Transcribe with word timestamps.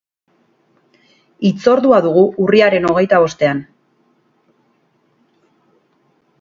Hitzordua 1.49 1.99
dugu 2.07 2.23
urriaren 2.47 2.89
hogeita 2.93 3.21
bostean. 3.27 3.63